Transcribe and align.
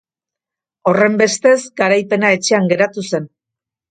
Horrenbestez, 0.91 1.59
garaipena 1.81 2.31
etxean 2.37 2.67
geratu 2.75 3.07
zen. 3.13 3.31